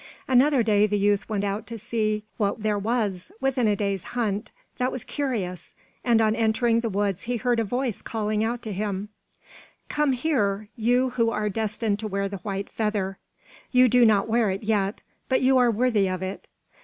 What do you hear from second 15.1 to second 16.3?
but you are worthy of